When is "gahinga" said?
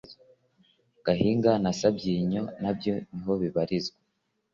1.05-1.51